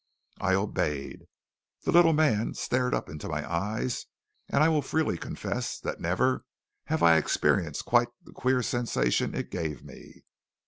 I 0.39 0.55
obeyed. 0.55 1.27
The 1.83 1.91
little 1.91 2.13
man 2.13 2.55
stared 2.55 2.95
up 2.95 3.07
into 3.07 3.29
my 3.29 3.47
eyes, 3.47 4.07
and 4.49 4.63
I 4.63 4.67
will 4.67 4.81
freely 4.81 5.15
confess 5.15 5.79
that 5.79 6.01
never 6.01 6.43
have 6.85 7.03
I 7.03 7.17
experienced 7.17 7.85
quite 7.85 8.07
the 8.23 8.31
queer 8.31 8.63
sensation 8.63 9.35
it 9.35 9.51
gave 9.51 9.83
me. 9.83 10.23